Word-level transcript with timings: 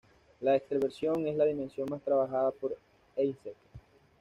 La 0.39 0.55
extraversión 0.55 1.27
es 1.27 1.35
la 1.37 1.45
dimensión 1.45 1.87
más 1.91 2.01
trabajada 2.01 2.49
por 2.49 2.75
Eysenck. 3.15 3.53